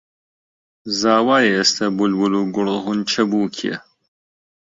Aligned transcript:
زاوایە 0.99 1.51
ئێستە 1.55 1.85
بولبول 1.97 2.33
و 2.35 2.41
گوڵخونچە 2.55 3.23
بووکییە 3.29 3.77